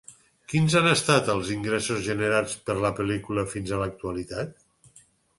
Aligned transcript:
Quins 0.51 0.75
han 0.77 0.87
estat 0.91 1.27
els 1.33 1.49
ingressos 1.55 1.99
generats 2.07 2.55
per 2.69 2.75
la 2.85 2.91
pel·lícula 2.99 3.43
fins 3.51 3.75
a 3.77 3.81
l'actualitat? 3.83 4.57